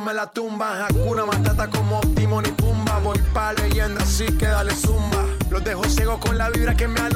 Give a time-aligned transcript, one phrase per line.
[0.00, 0.82] me la tumban.
[0.82, 2.98] Hakuna Matata como Timon y Pumba.
[3.00, 5.24] Voy pa' leyenda, así que dale zumba.
[5.50, 7.15] Los dejo ciego con la vibra que me alumbra.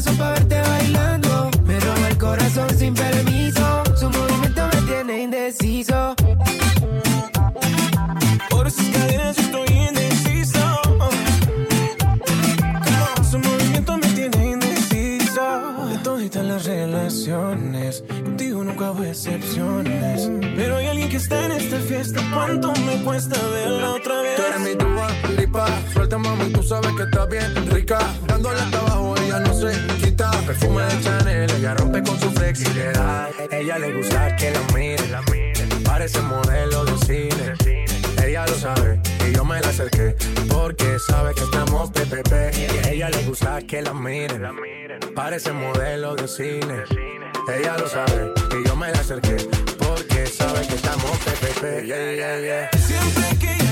[0.00, 1.50] corazón para verte bailando.
[1.66, 3.82] Me roba el corazón sin permiso.
[3.96, 6.14] Su movimiento me tiene indeciso.
[8.48, 10.60] Por sus cadenas yo estoy indeciso.
[13.30, 15.86] Su movimiento me tiene indeciso.
[15.88, 20.30] De todas las relaciones, contigo nunca hubo excepciones.
[20.56, 22.20] Pero hay alguien que está en esta fiesta.
[22.32, 24.36] ¿Cuánto me cuesta verla otra vez?
[24.36, 25.66] Tú eres mi duda, lipa.
[25.92, 27.98] Suelta, mami, tú sabes que estás bien rica
[43.80, 44.42] que la miren,
[45.14, 46.84] parece modelo de cine.
[47.48, 49.36] Ella lo sabe y yo me la acerqué
[49.78, 51.86] porque sabe que estamos PPP.
[51.86, 52.70] Yeah, yeah, yeah.
[52.78, 53.69] Siempre que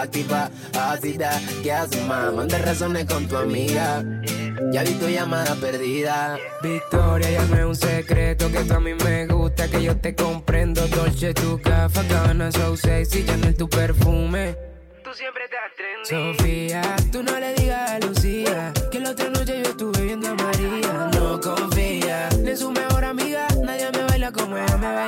[0.00, 1.40] activa, ácida.
[1.62, 2.32] ¿Qué haces, más?
[2.32, 4.04] Manda razones con tu amiga.
[4.72, 6.38] Ya vi tu llamada perdida.
[6.62, 10.14] Victoria, ya no es un secreto que tú a mí me gusta, que yo te
[10.14, 10.86] comprendo.
[10.88, 14.56] Dolce, tu gafa, Gabbana, so sexy, Chanel, tu perfume.
[15.02, 16.38] Tú siempre te trendy.
[16.38, 19.99] Sofía, tú no le digas a Lucía que la otra noche yo estuve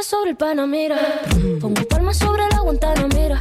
[0.00, 0.98] Sobre el Panamera.
[1.60, 3.38] Pongo palmas sobre la Guantanamera.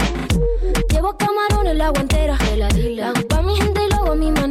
[0.89, 2.38] Llevo camarones la guantera.
[2.58, 4.50] La hago pa' mi gente y lo hago a mi manera.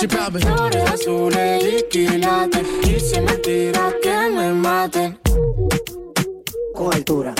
[0.00, 0.38] Me papi.
[0.40, 2.66] Flores azules y quilates.
[2.82, 5.18] Y si es mentira que me maten.
[6.74, 7.32] Con altura,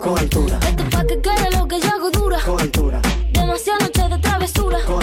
[0.00, 2.38] con altura, Esto es pa' que quede lo que yo hago dura.
[2.44, 4.78] con altura, Demasiadas noches de travesura.
[4.86, 5.02] con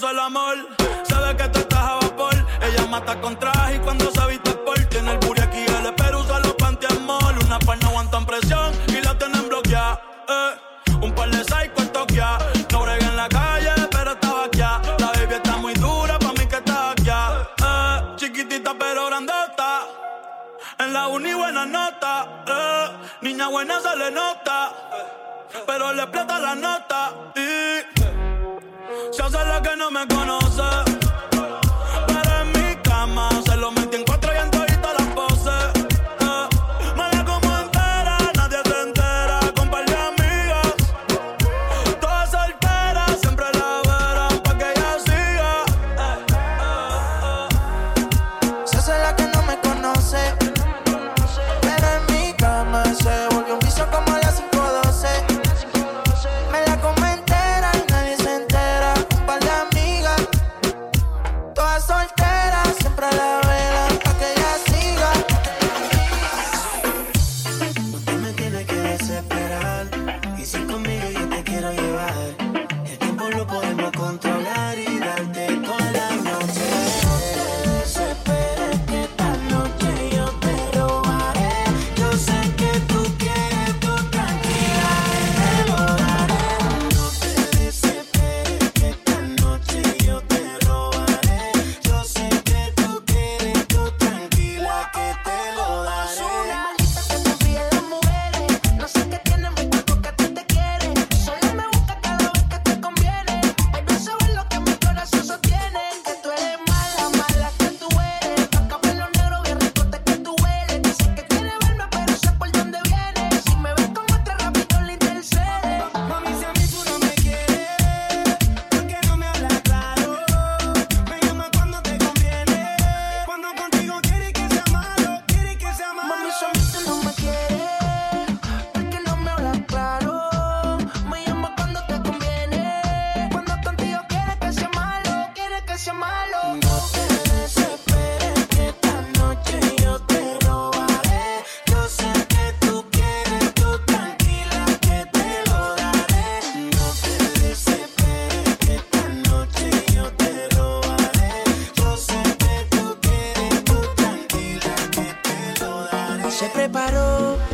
[0.00, 0.56] pienso el amor.
[1.04, 2.34] Sabe que tú estás a vapor.
[2.62, 6.20] Ella mata con traje y cuando se viste por tiene el booty aquí el espero
[6.20, 7.38] usa los pantiamol.
[7.44, 10.00] Una par no aguantan presión y la tienen bloqueada.
[10.28, 10.96] Eh.
[11.02, 12.38] Un par de psycho en Tokia.
[12.72, 14.58] No bregué en la calle, pero estaba aquí.
[14.58, 17.10] La baby está muy dura, pa' mí que está aquí.
[17.10, 18.16] Eh.
[18.16, 19.86] Chiquitita pero grandota.
[20.78, 22.42] En la uni buena nota.
[22.46, 22.86] Eh.
[23.22, 24.72] Niña buena se le nota.
[25.66, 27.12] Pero le explota la nota.
[27.34, 28.19] Y
[29.10, 30.89] se hace la que no me conoce.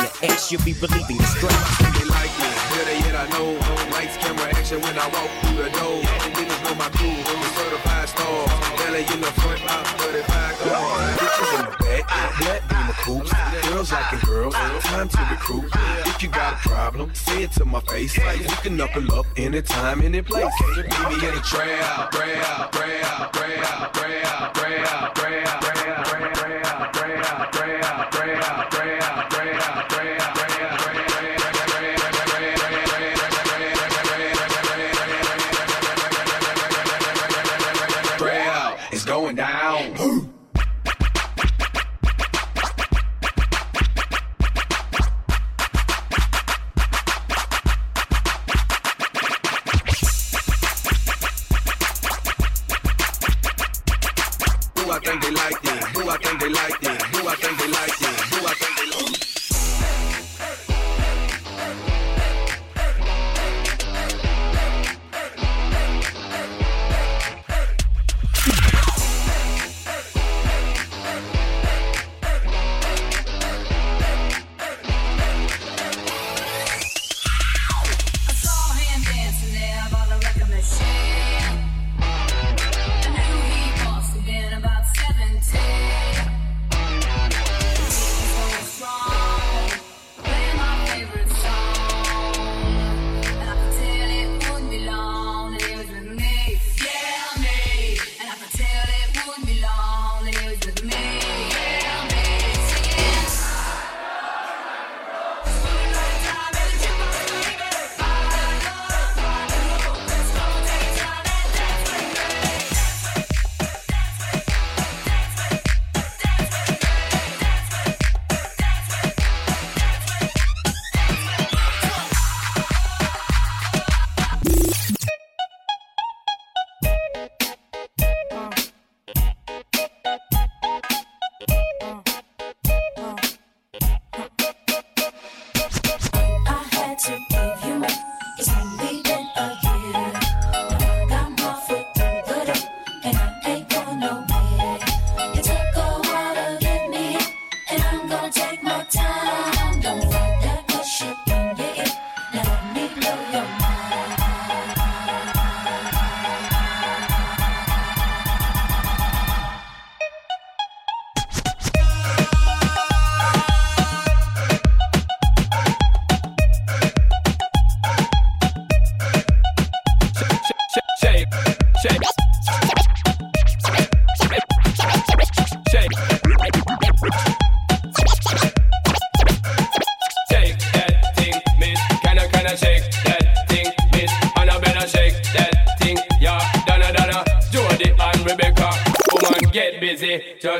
[0.00, 1.56] the X, you'll be relieving the stress.
[1.96, 3.52] They like me, better yet I know.
[3.92, 6.00] Lights, camera, action when I walk through the door.
[6.36, 8.40] Niggas know my crew, I'm a certified star.
[8.78, 11.16] Belly in the front, I'm 35 cars.
[11.20, 12.04] Bitches in the back,
[12.40, 13.32] black beamer coops.
[13.68, 15.70] Girls liking girls, time to recruit.
[16.06, 18.16] If you got a problem, say it to my face.
[18.18, 20.52] Like we can knuckle up anytime, any place.
[20.76, 25.89] Meet me in the trap, trap, trap, trap, trap, trap, trap, trap.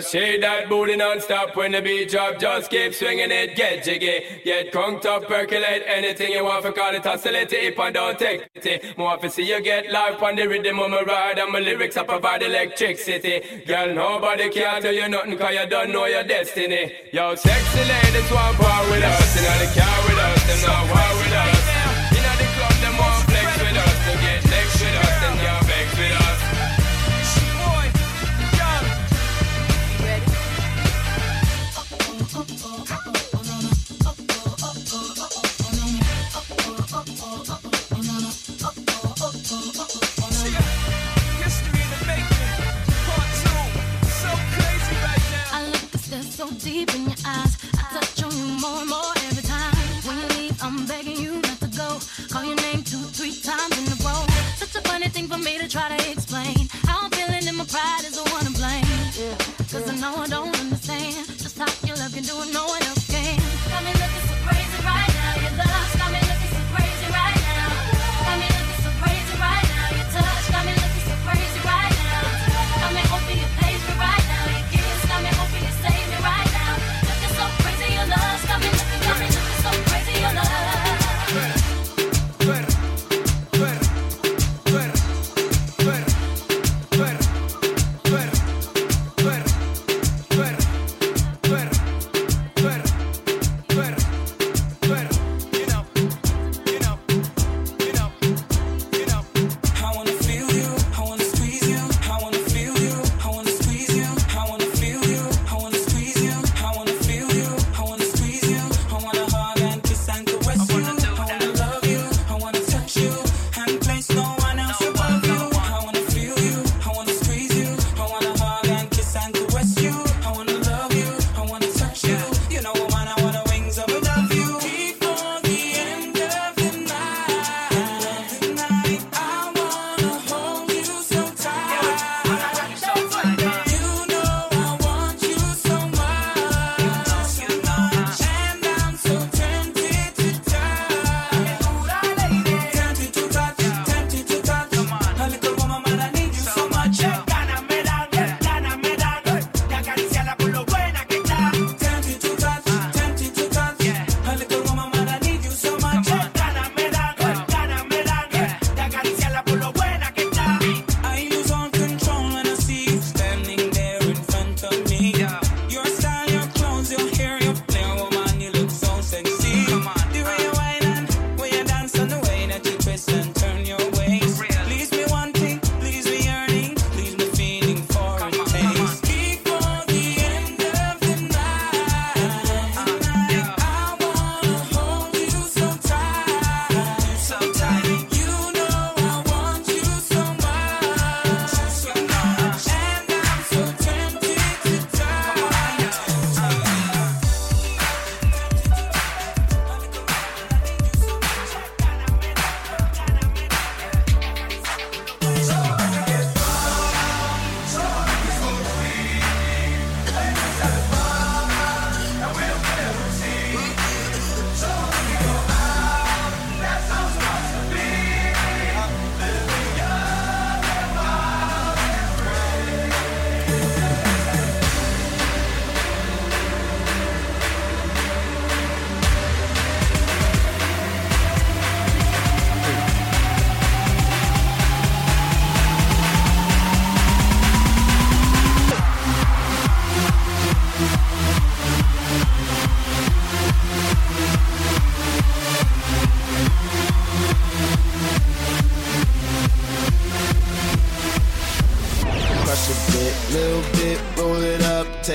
[0.00, 2.38] Just shake that booty non-stop when the beat drop.
[2.38, 4.40] Just keep swinging it, get jiggy.
[4.46, 8.48] Get crunked up, percolate anything you want for call it oscillate it and don't take
[8.54, 8.96] it.
[8.96, 11.98] More to see you get live on the rhythm of my ride and my lyrics
[11.98, 13.62] I provide electricity.
[13.66, 16.94] Girl, nobody can tell you nothing cause you don't know your destiny.
[17.12, 19.36] Yo, sexy ladies want part with us.
[19.36, 21.29] You know they car with us, them not war with us.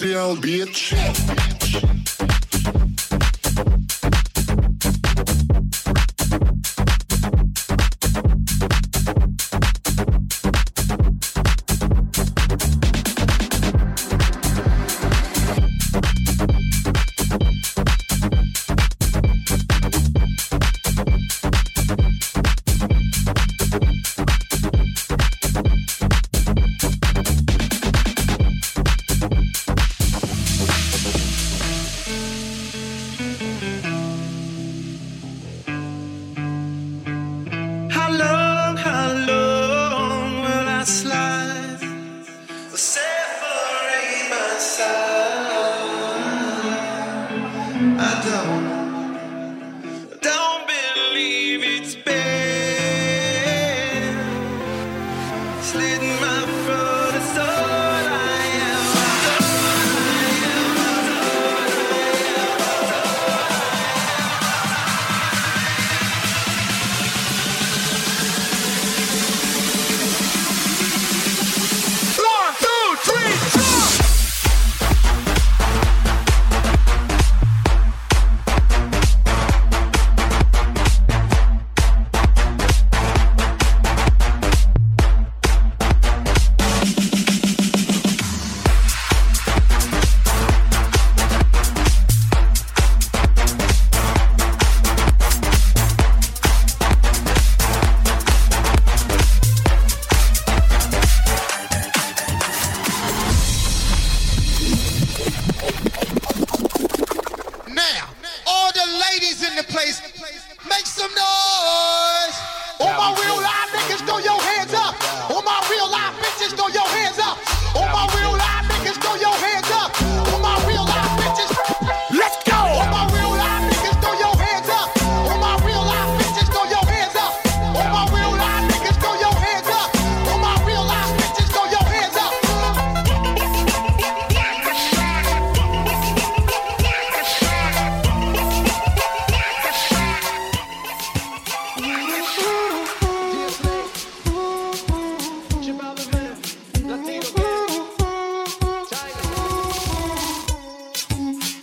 [0.00, 2.07] down, bitch.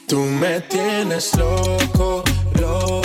[0.08, 2.24] Tú me tienes loco,
[2.60, 3.05] loco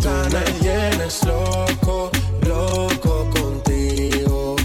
[0.00, 0.32] ganas.
[0.32, 2.10] me tienes loco,
[2.46, 4.56] loco contigo.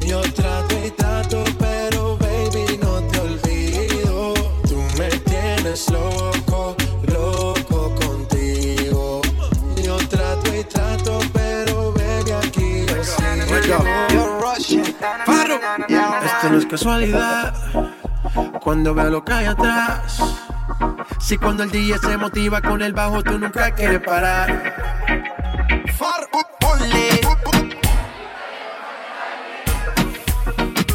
[0.00, 4.34] Yo trato y trato, pero baby, no te olvido.
[4.68, 6.76] Tú me tienes loco,
[7.12, 9.20] loco contigo.
[9.82, 14.36] Yo trato y trato, pero baby, aquí yo sigo.
[16.24, 17.54] Esto no es casualidad.
[18.60, 20.35] Cuando veo lo que hay atrás.
[21.26, 24.76] Si cuando el DJ se motiva con el bajo, tú nunca quieres parar.
[25.98, 26.28] Far,
[26.60, 27.20] ponle.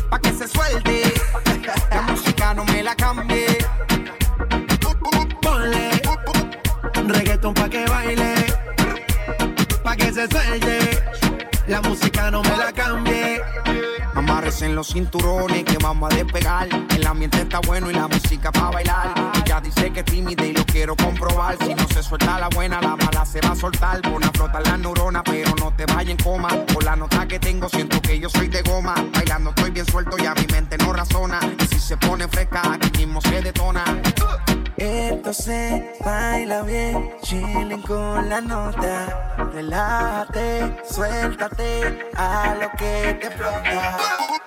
[0.09, 1.13] Pa' que se suelte.
[1.89, 3.57] La música no me la cambie.
[5.41, 6.01] Ponle
[6.95, 8.34] reggaeton pa' que baile,
[9.84, 11.03] pa' que se suelte.
[11.67, 13.41] La música no me la cambie.
[14.15, 16.69] Amarres en los cinturones que vamos a despegar.
[16.95, 19.00] El ambiente está bueno y la música para bailar.
[26.32, 26.49] Coma.
[26.73, 28.95] Por la nota que tengo, siento que yo soy de goma.
[29.13, 31.39] Bailando estoy bien suelto y a mi mente no razona.
[31.61, 33.84] Y si se pone fresca, aquí mismo se detona.
[34.77, 39.36] Esto se baila bien, chilling con la nota.
[39.53, 44.40] Relájate, suéltate a lo que te explota.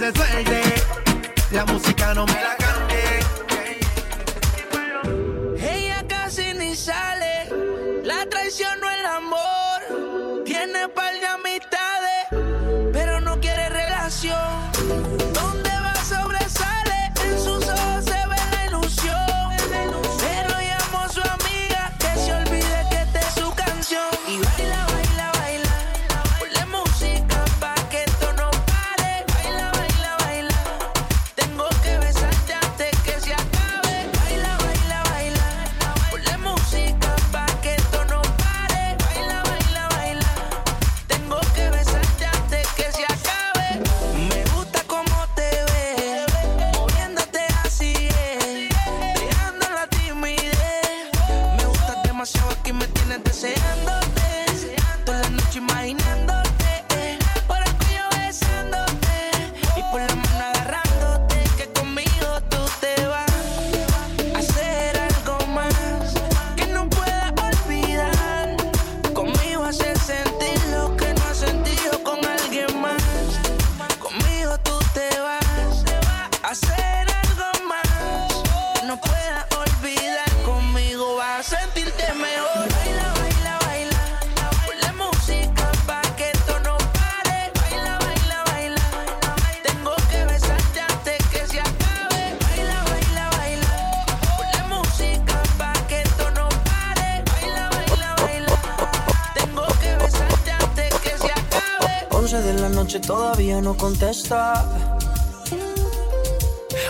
[0.00, 0.62] Se suelte.
[1.50, 3.20] La música no me la cambie.
[5.58, 7.50] Ella casi ni sale,
[8.02, 8.89] la traición no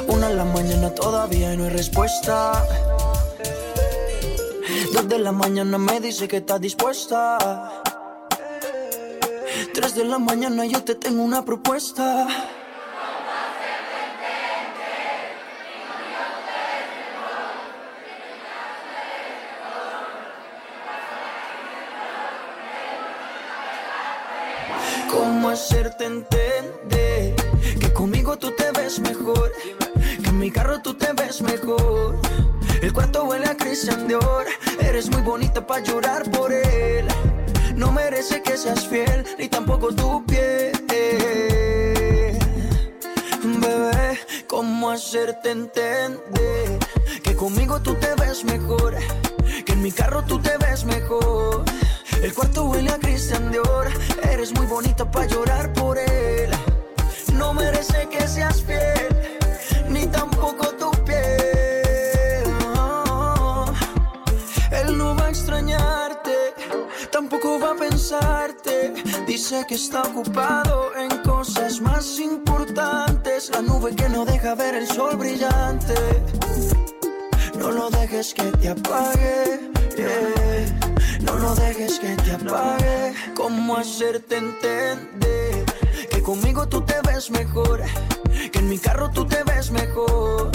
[0.09, 2.67] Una en la mañana todavía no hay respuesta.
[4.93, 7.39] Dos de la mañana me dice que está dispuesta.
[9.73, 12.27] Tres de la mañana yo te tengo una propuesta.
[49.65, 51.65] Que en mi carro tú te ves mejor.
[52.23, 53.89] El cuarto huele a Christian Dior.
[54.23, 56.51] Eres muy bonita para llorar por él.
[57.35, 59.09] No merece que seas fiel,
[59.89, 62.45] ni tampoco tu piel.
[62.75, 63.65] No.
[64.71, 66.55] Él no va a extrañarte,
[67.11, 68.93] tampoco va a pensarte.
[69.27, 73.51] Dice que está ocupado en cosas más importantes.
[73.51, 75.95] La nube que no deja ver el sol brillante.
[77.61, 79.61] No lo dejes que te apague.
[79.95, 80.79] yeah.
[81.21, 83.13] No lo dejes que te apague.
[83.37, 85.67] ¿Cómo hacerte entender
[86.11, 87.83] que conmigo tú te ves mejor?
[88.51, 90.51] Que en mi carro tú te ves mejor.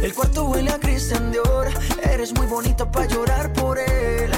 [0.00, 1.66] El cuarto huele a Christian Dior.
[2.04, 4.30] Eres muy bonita para llorar por él.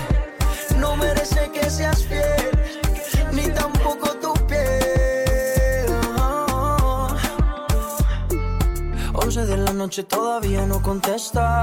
[0.79, 2.51] No merece que seas fiel,
[3.33, 5.87] ni tampoco tu piel.
[9.13, 11.63] 11 de la noche todavía no contesta.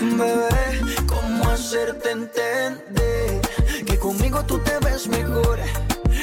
[0.00, 3.40] Bebé, ¿cómo hacerte entender
[3.86, 5.58] que conmigo tú te ves mejor?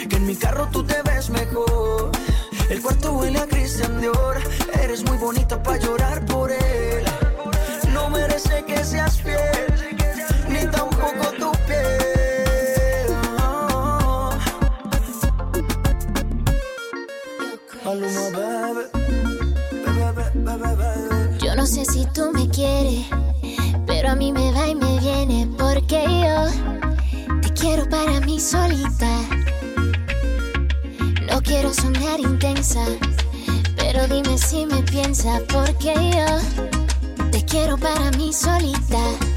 [0.09, 2.11] Que en mi carro tú te ves mejor.
[2.69, 4.37] El cuarto huele a Christian Dior.
[4.81, 7.05] Eres muy bonita para llorar por él.
[7.93, 9.95] No merece que seas fiel,
[10.49, 11.77] ni tampoco tu piel.
[17.85, 18.89] Bebé,
[20.33, 21.37] bebé, bebé.
[21.39, 23.05] Yo no sé si tú me quieres,
[24.07, 29.09] pero a mí me va y me viene porque yo te quiero para mí solita.
[31.29, 32.85] No quiero sonar intensa,
[33.75, 39.36] pero dime si me piensas porque yo te quiero para mí solita.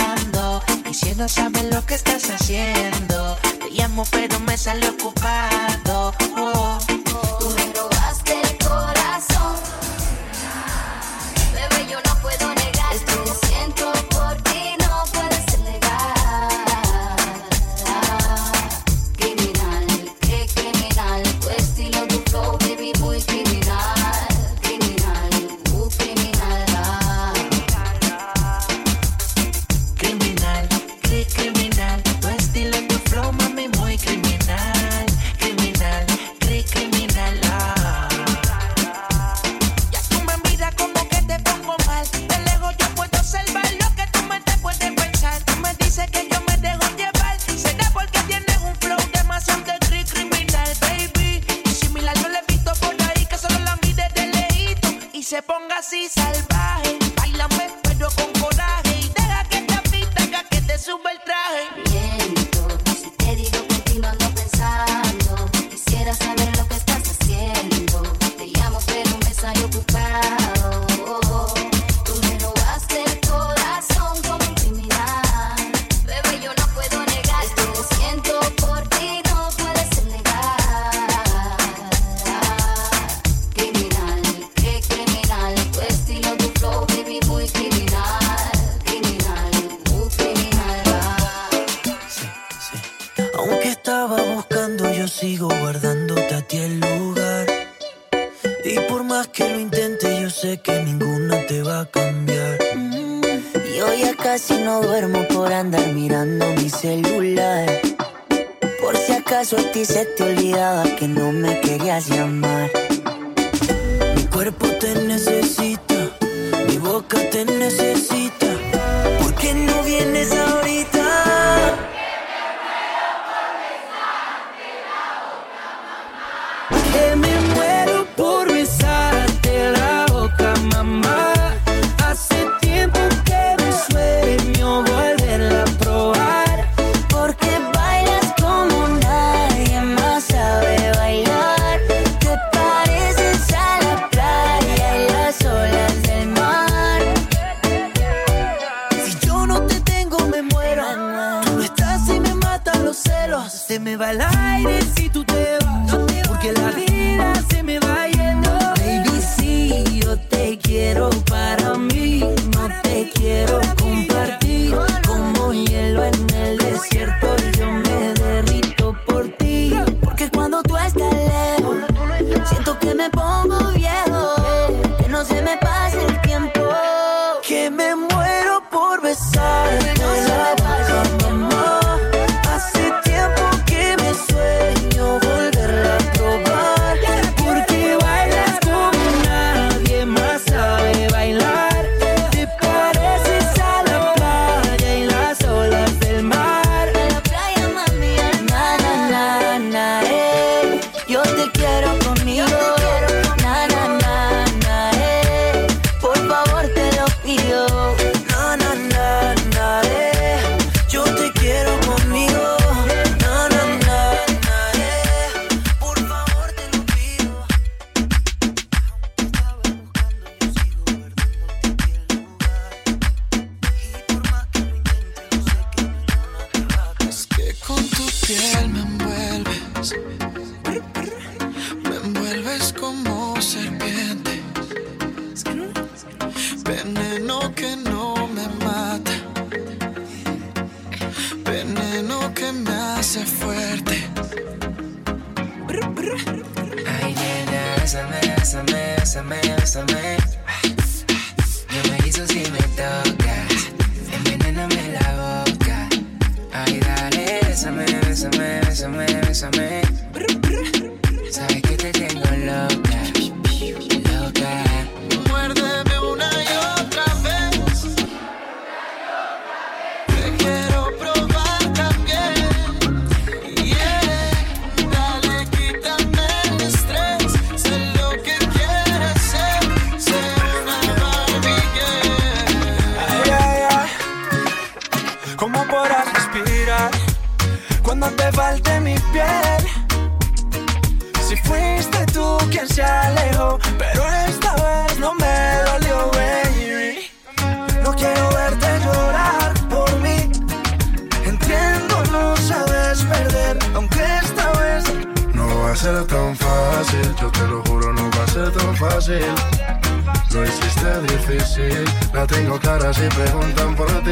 [0.00, 0.62] hablando.
[0.88, 6.12] Y si no sabes lo que estás haciendo, te llamo pero me sale ocupado.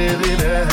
[0.07, 0.65] Diré.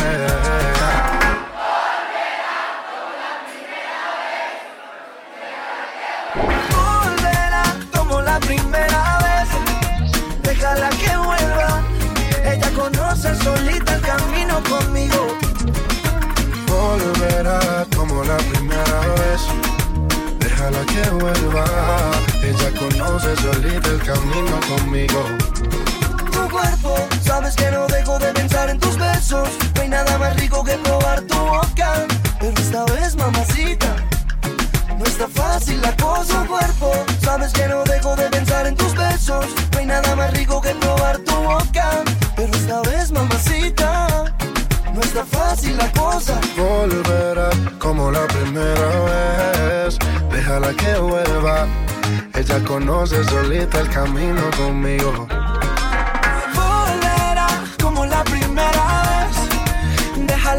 [6.71, 7.63] volverá
[7.95, 9.49] como la primera vez.
[10.43, 11.81] Déjala que vuelva.
[12.43, 15.37] Ella conoce solita el camino conmigo.
[16.67, 19.41] Volverá como la primera vez.
[20.39, 21.65] Déjala que vuelva.
[22.43, 25.21] Ella conoce solita el camino conmigo.
[26.55, 29.49] Cuerpo, sabes que no dejo de pensar en tus besos.
[29.75, 32.07] No hay nada más rico que probar tu boca.
[32.39, 33.93] Pero esta vez, mamacita,
[34.97, 36.45] no está fácil la cosa.
[36.47, 39.45] Cuerpo, sabes que no dejo de pensar en tus besos.
[39.73, 41.87] No hay nada más rico que probar tu boca.
[42.37, 44.33] Pero esta vez, mamacita,
[44.93, 46.39] no está fácil la cosa.
[46.55, 47.49] Volverá
[47.79, 49.99] como la primera vez.
[50.31, 51.67] Déjala que vuelva.
[52.33, 55.27] Ella conoce solita el camino conmigo.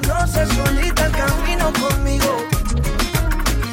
[0.00, 2.36] Conoce solita el camino conmigo.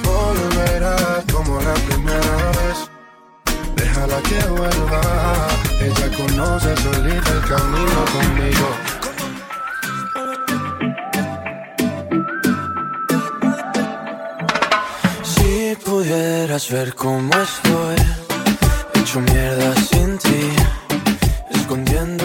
[0.04, 2.78] Volverá como la primera vez.
[3.76, 5.02] Déjala que vuelva.
[5.80, 8.68] Ella conoce solita el camino conmigo.
[15.24, 17.96] Si pudieras ver cómo estoy,
[18.96, 20.52] hecho mierda sin ti,
[21.52, 22.17] escondiendo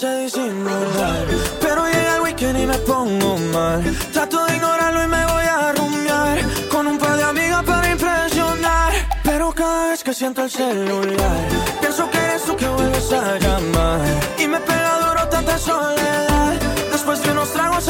[0.00, 1.24] disimular,
[1.60, 3.82] pero llega el weekend y me pongo mal.
[4.12, 6.38] Trato de ignorarlo y me voy a rumiar
[6.68, 8.92] con un par de amigas para impresionar.
[9.22, 11.48] Pero cada vez que siento el celular,
[11.80, 14.00] pienso que eres tú que vuelves a llamar.
[14.38, 16.54] Y me pega duro tanta soledad.
[16.92, 17.88] Después de unos tragos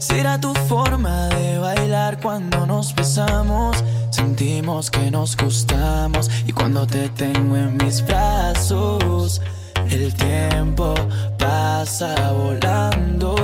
[0.00, 3.76] Será tu forma de bailar cuando nos besamos.
[4.10, 9.42] Sentimos que nos gustamos y cuando te tengo en mis brazos,
[9.90, 10.94] el tiempo
[11.38, 13.34] pasa volando.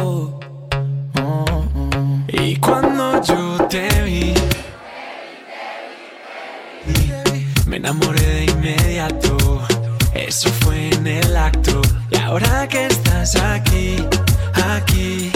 [0.00, 0.40] Oh,
[1.20, 1.64] oh.
[2.28, 4.34] Y cuando yo te vi,
[7.66, 9.62] me enamoré de inmediato.
[10.14, 11.82] Eso fue en el acto.
[12.08, 13.96] Y ahora que estás aquí,
[14.54, 15.32] aquí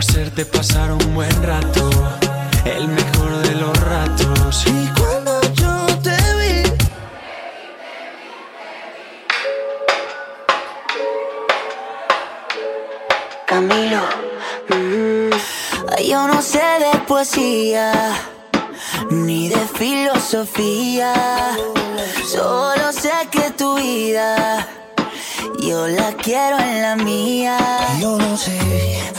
[0.00, 1.90] hacerte pasar un buen rato,
[2.64, 4.64] el mejor de los ratos.
[4.66, 6.62] Y cuando yo te vi,
[13.46, 14.02] Camilo,
[14.70, 17.92] mm, yo no sé de poesía
[19.10, 21.12] ni de filosofía,
[22.26, 24.66] solo sé que tu vida.
[25.60, 27.58] Yo la quiero en la mía.
[28.00, 29.09] Yo no sé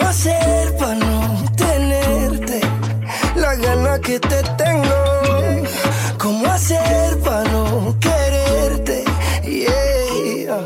[0.00, 2.60] cómo hacer para no tenerte
[3.36, 5.66] la gana que te tengo.
[6.18, 9.04] Cómo hacer para no quererte.
[9.44, 10.58] Yeah.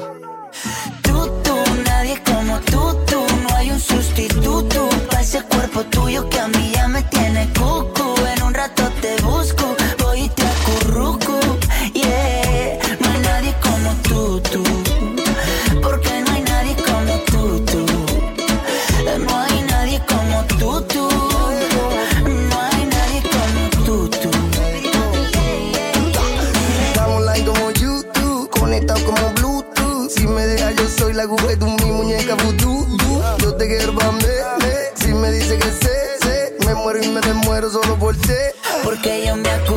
[1.02, 3.24] Tú, tú, nadie como tú, tú.
[3.42, 8.14] No hay un sustituto para ese cuerpo tuyo que a mí ya me tiene cucu.
[8.36, 8.84] En un rato
[34.94, 38.32] Si me dice que sé, sé, me muero y me demuero solo por ti.
[38.82, 39.73] Porque yo me acuerdo.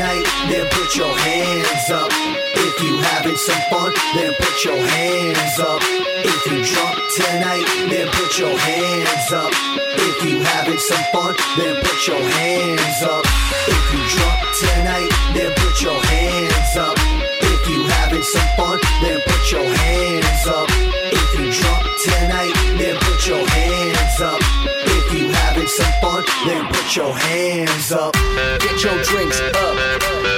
[0.00, 2.08] Tonight, then put your hands up.
[2.56, 5.82] If you having some fun, then put your hands up.
[6.24, 9.52] If you drunk tonight, then put your hands up.
[10.08, 13.24] If you having some fun, then put your hands up.
[13.68, 16.96] If you drunk tonight, then put your hands up.
[17.52, 20.68] If you having some fun, then put your hands up.
[21.12, 23.59] If you drunk tonight, then put your hands
[26.46, 28.14] then put your hands up.
[28.60, 29.76] Get your drinks up.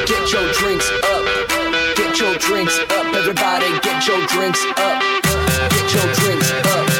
[0.07, 1.97] Get your drinks up.
[1.97, 3.07] Get your drinks up.
[3.15, 5.03] Everybody get your drinks up.
[5.71, 6.92] Get your drinks up.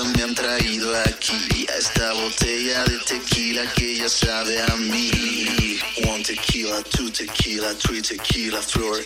[0.00, 1.66] Fiesta me han traído aquí.
[1.68, 5.78] A esta botella de tequila que ya sabe a mí.
[6.08, 9.04] One tequila, two tequila, three tequila, floor.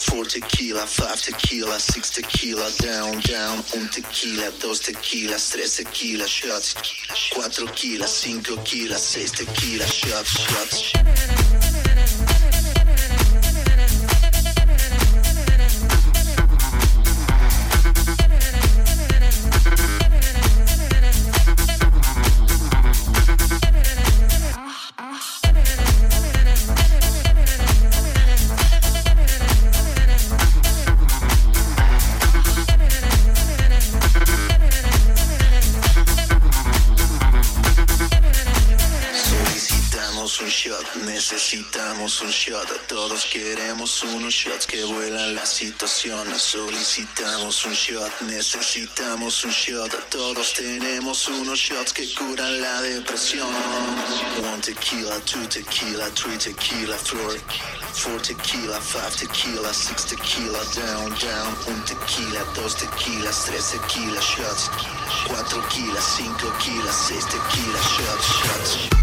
[0.00, 3.64] Four tequila, five tequila, six tequila, down, down.
[3.74, 6.74] Un tequila, dos tequilas, tres tequila, shots.
[7.34, 11.71] Cuatro kilas, cinco kilas, seis tequila, shots, shots.
[42.42, 42.68] Shot.
[42.88, 46.42] Todos queremos unos shots que vuelan las situaciones.
[46.42, 49.92] Solicitamos un shot, necesitamos un shot.
[50.10, 53.46] Todos tenemos unos shots que curan la depresión.
[54.42, 57.38] One tequila, two tequila, three tequila, floor.
[57.94, 61.54] Four tequila, five tequila, six tequila, down, down.
[61.68, 64.68] Un tequila, dos tequilas, tres tequila, shots.
[65.28, 69.01] Cuatro kilas, cinco kilas, seis tequila, shots, shots.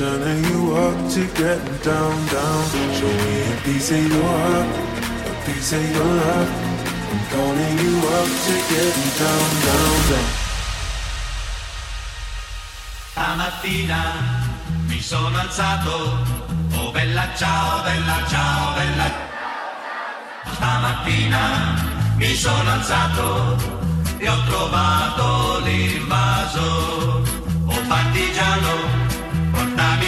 [0.00, 2.64] Turning you up to getting down, down.
[2.96, 4.68] Show me a piece of your heart,
[5.28, 6.50] a piece of your love.
[7.12, 10.28] I'm calling you up to getting down, down, down.
[13.12, 14.00] Stamattina
[14.88, 15.94] mi sono alzato,
[16.76, 19.08] oh bella ciao, bella ciao, bella.
[20.54, 21.42] Stamattina
[22.16, 23.28] mi sono alzato
[24.16, 27.22] e ho trovato l'invaso.
[27.66, 28.89] Oh partigiano,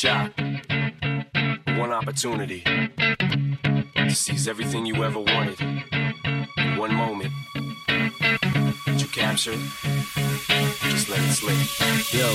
[0.00, 0.32] Shot,
[1.76, 2.62] one opportunity.
[2.62, 5.60] To seize everything you ever wanted.
[5.60, 7.30] In one moment,
[8.96, 9.52] you capture
[11.12, 11.20] it?
[11.26, 12.12] Just let it slip.
[12.14, 12.28] Yo.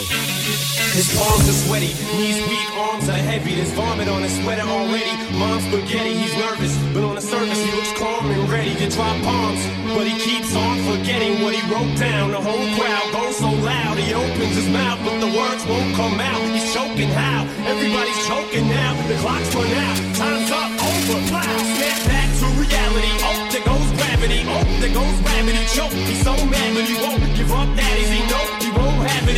[0.96, 3.56] His palms are sweaty, knees weak, arms are heavy.
[3.56, 5.12] There's vomit on his sweater already.
[5.36, 9.16] Mom's spaghetti, he's nervous, but on the surface he looks calm and ready to drop
[9.24, 9.60] bombs.
[9.96, 12.32] But he keeps on forgetting what he wrote down.
[12.32, 16.20] The whole crowd goes so loud, he opens his mouth, but the words won't come
[16.20, 16.42] out.
[16.56, 17.44] He's choking how?
[17.68, 18.96] Everybody's choking now.
[19.08, 21.60] The clock's run out, time's up, over, loud.
[21.76, 23.12] Snap back to reality.
[23.28, 24.42] Oh, there goes gravity.
[24.48, 25.64] Oh, there goes gravity.
[25.76, 25.92] Choke.
[25.92, 27.68] He's so mad, but he won't give up.
[27.76, 28.22] That is he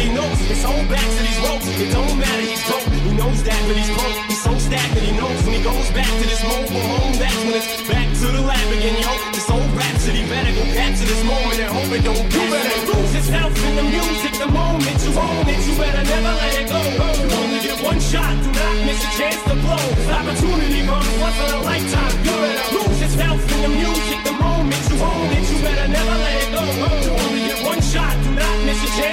[0.05, 0.27] know.
[0.27, 0.37] He won't have it.
[0.37, 1.67] He knows his whole back to these ropes.
[1.67, 2.41] It don't matter.
[2.41, 2.85] He's broke.
[2.87, 4.17] He knows that, but he's broke.
[4.27, 5.05] He's so stagnant.
[5.05, 7.13] He knows when he goes back to this mobile home.
[7.17, 9.11] That's when it's back to the lab again, yo.
[9.33, 12.25] This old rhapsody better go capture this moment and hope it don't.
[12.29, 14.33] You better lose yourself in the music.
[14.37, 16.79] The moment you own it, you better never let it go.
[17.17, 18.33] You only get one shot.
[18.43, 19.81] Do not miss a chance to blow.
[19.97, 22.13] This opportunity comes once in a lifetime.
[22.21, 24.19] You better lose yourself in the music.
[24.29, 26.63] The moment you own it, you better never let it go.
[27.01, 28.13] You only get one shot.
[28.23, 29.06] Do not miss a chance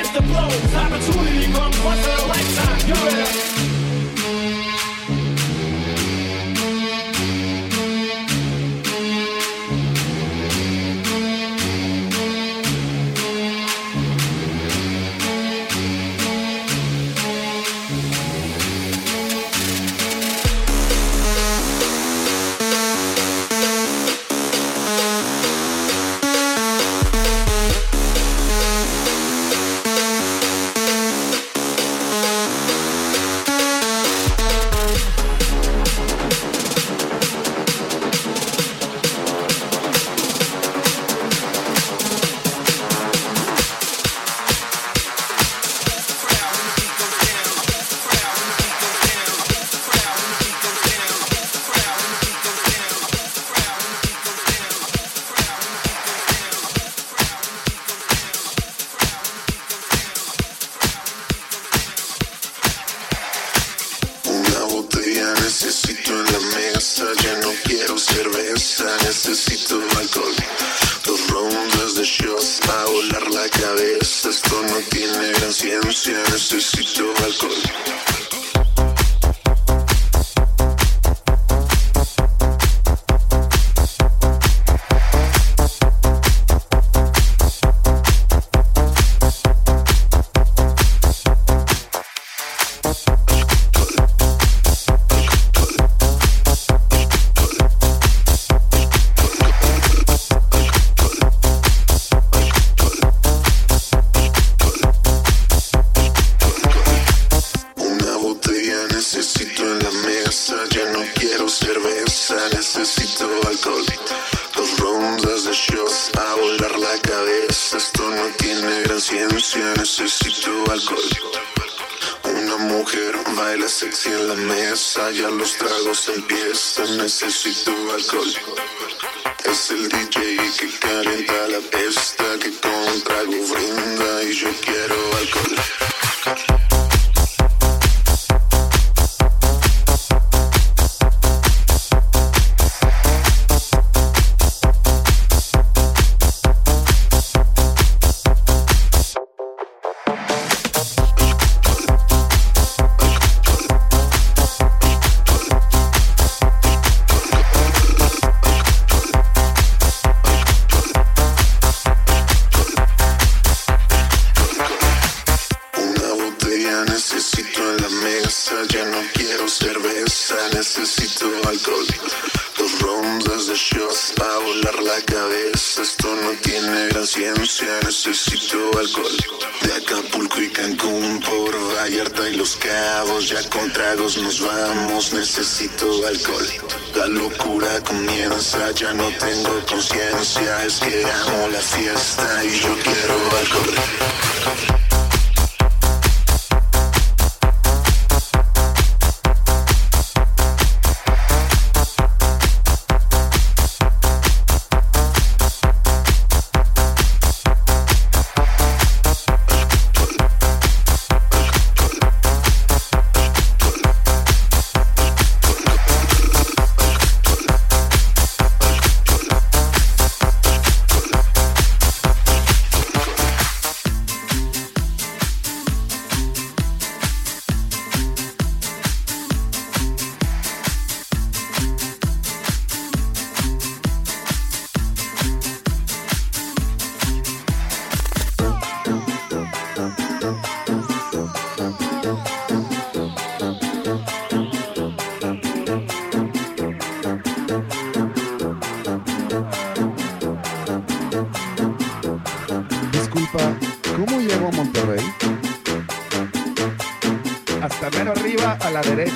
[183.27, 186.47] ya con tragos nos vamos, necesito alcohol.
[186.95, 193.15] La locura comienza, ya no tengo conciencia, es que amo la fiesta y yo quiero
[193.39, 194.84] alcohol.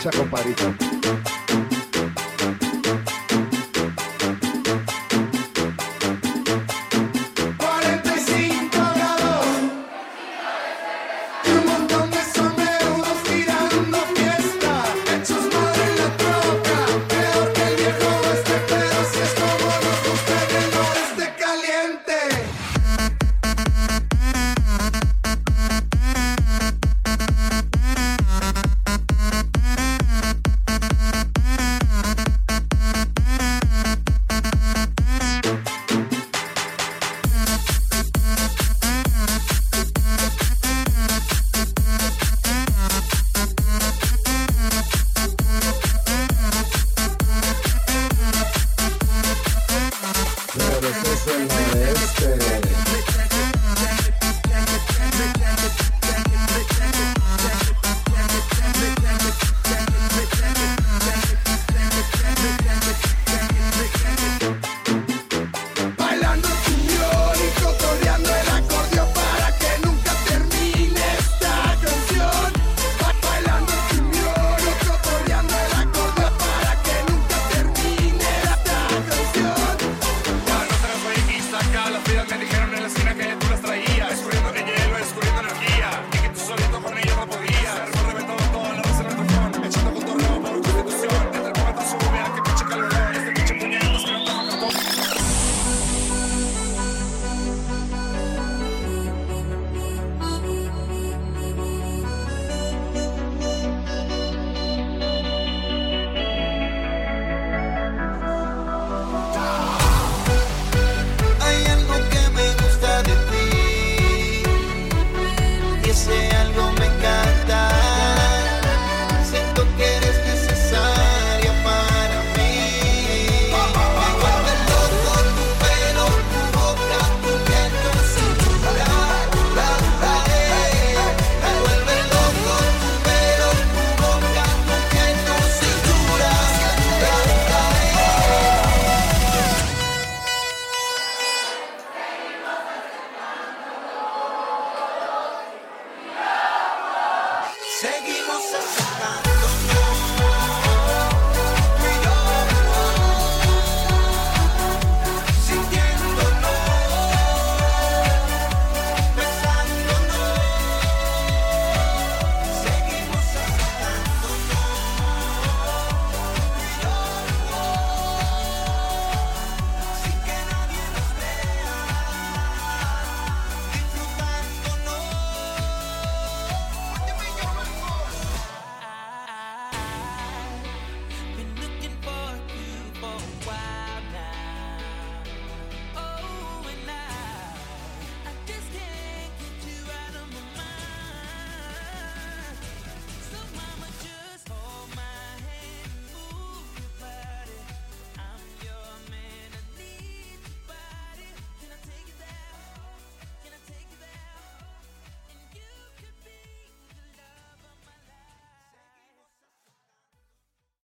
[0.09, 0.38] acompañar.